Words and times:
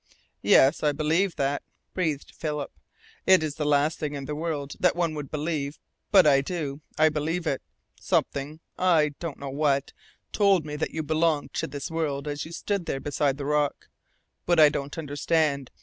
"Yes, 0.41 0.81
I 0.81 0.93
believe 0.93 1.35
that," 1.35 1.61
breathed 1.93 2.31
Philip. 2.35 2.71
"It 3.27 3.43
is 3.43 3.53
the 3.53 3.65
last 3.67 3.99
thing 3.99 4.15
in 4.15 4.25
the 4.25 4.33
world 4.33 4.73
that 4.79 4.95
one 4.95 5.13
would 5.13 5.29
believe 5.29 5.77
but 6.09 6.25
I 6.25 6.41
do; 6.41 6.81
I 6.97 7.09
believe 7.09 7.45
it. 7.45 7.61
Something 7.99 8.61
I 8.79 9.09
don't 9.19 9.37
know 9.37 9.51
what 9.51 9.93
told 10.31 10.65
me 10.65 10.75
that 10.75 10.89
you 10.89 11.03
belonged 11.03 11.53
to 11.53 11.67
this 11.67 11.91
world 11.91 12.27
as 12.27 12.45
you 12.45 12.51
stood 12.51 12.87
there 12.87 12.99
beside 12.99 13.37
the 13.37 13.45
rock. 13.45 13.89
But 14.47 14.59
I 14.59 14.69
don't 14.69 14.97
understand. 14.97 15.69